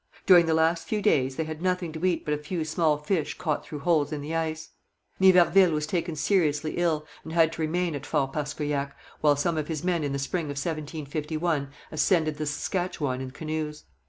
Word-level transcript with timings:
During 0.25 0.47
the 0.47 0.55
last 0.55 0.87
few 0.87 0.99
days 0.99 1.35
they 1.35 1.43
had 1.43 1.61
nothing 1.61 1.91
to 1.91 2.03
eat 2.03 2.25
but 2.25 2.33
a 2.33 2.37
few 2.39 2.65
small 2.65 2.97
fish 2.97 3.37
caught 3.37 3.63
through 3.63 3.81
holes 3.81 4.11
in 4.11 4.21
the 4.21 4.33
ice. 4.33 4.69
Niverville 5.19 5.73
was 5.73 5.85
taken 5.85 6.15
seriously 6.15 6.77
ill, 6.77 7.05
and 7.23 7.33
had 7.33 7.53
to 7.53 7.61
remain 7.61 7.93
at 7.93 8.07
Fort 8.07 8.33
Paskoyac, 8.33 8.93
while 9.19 9.35
some 9.35 9.59
of 9.59 9.67
his 9.67 9.83
men 9.83 10.03
in 10.03 10.11
the 10.11 10.17
spring 10.17 10.45
of 10.45 10.57
1751 10.57 11.69
ascended 11.91 12.37
the 12.39 12.47
Saskatchewan 12.47 13.21
in 13.21 13.29
canoes. 13.29 13.83